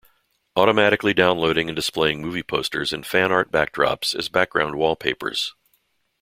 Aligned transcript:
Automatically 0.55 1.13
downloading 1.13 1.69
and 1.69 1.75
displaying 1.75 2.23
movie 2.23 2.41
posters 2.41 2.91
and 2.91 3.05
fan 3.05 3.31
art 3.31 3.51
backdrops 3.51 4.15
as 4.15 4.29
background 4.29 4.73
wallpapers. 4.73 5.53